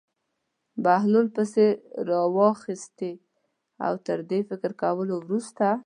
بهلول 0.83 1.27
پېسې 1.35 1.67
واخیستې 2.37 3.11
او 3.85 3.93
تر 4.05 4.17
ډېر 4.29 4.43
فکر 4.49 4.71
کولو 4.81 5.13
وروسته. 5.19 5.65